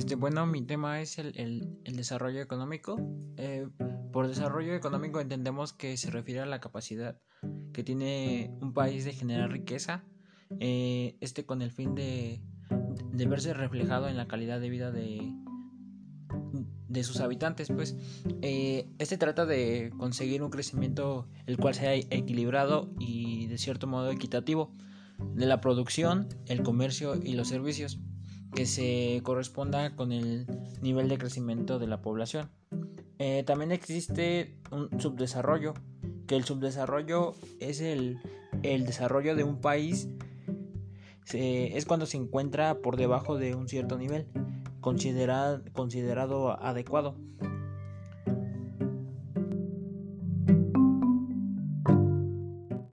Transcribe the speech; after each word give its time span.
Este, 0.00 0.14
bueno, 0.14 0.46
mi 0.46 0.62
tema 0.62 1.02
es 1.02 1.18
el, 1.18 1.76
desarrollo 1.84 2.40
económico. 2.40 2.96
Eh, 3.36 3.68
por 4.10 4.28
desarrollo 4.28 4.74
económico 4.74 5.20
entendemos 5.20 5.74
que 5.74 5.98
se 5.98 6.10
refiere 6.10 6.40
a 6.40 6.46
la 6.46 6.58
capacidad 6.58 7.20
que 7.74 7.84
tiene 7.84 8.50
un 8.62 8.72
país 8.72 9.04
de 9.04 9.12
generar 9.12 9.52
riqueza, 9.52 10.02
eh, 10.58 11.18
este 11.20 11.44
con 11.44 11.60
el 11.60 11.70
fin 11.70 11.94
de, 11.94 12.40
de, 13.12 13.26
verse 13.26 13.52
reflejado 13.52 14.08
en 14.08 14.16
la 14.16 14.26
calidad 14.26 14.58
de 14.58 14.70
vida 14.70 14.90
de, 14.90 15.34
de 16.88 17.04
sus 17.04 17.20
habitantes. 17.20 17.68
Pues 17.68 17.94
eh, 18.40 18.88
este 18.98 19.18
trata 19.18 19.44
de 19.44 19.92
conseguir 19.98 20.42
un 20.42 20.48
crecimiento 20.48 21.28
el 21.44 21.58
cual 21.58 21.74
sea 21.74 21.94
equilibrado 21.94 22.90
y 22.98 23.48
de 23.48 23.58
cierto 23.58 23.86
modo 23.86 24.10
equitativo 24.10 24.72
de 25.34 25.44
la 25.44 25.60
producción, 25.60 26.26
el 26.46 26.62
comercio 26.62 27.20
y 27.22 27.34
los 27.34 27.48
servicios 27.48 28.00
que 28.54 28.66
se 28.66 29.20
corresponda 29.22 29.94
con 29.96 30.12
el 30.12 30.46
nivel 30.80 31.08
de 31.08 31.18
crecimiento 31.18 31.78
de 31.78 31.86
la 31.86 32.02
población. 32.02 32.50
Eh, 33.18 33.42
también 33.44 33.72
existe 33.72 34.56
un 34.70 35.00
subdesarrollo, 35.00 35.74
que 36.26 36.36
el 36.36 36.44
subdesarrollo 36.44 37.34
es 37.58 37.80
el, 37.80 38.18
desarrollo 38.62 39.36
de 39.36 39.44
un 39.44 39.60
país, 39.60 40.08
es 41.32 41.86
cuando 41.86 42.06
se 42.06 42.16
encuentra 42.16 42.78
por 42.80 42.96
debajo 42.96 43.36
de 43.36 43.54
un 43.54 43.68
cierto 43.68 43.96
nivel 43.98 44.26
considerado 44.80 46.62
adecuado. 46.62 47.16